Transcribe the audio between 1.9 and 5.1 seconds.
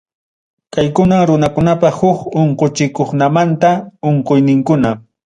huk unquchiqkunamanta unquyninkunam.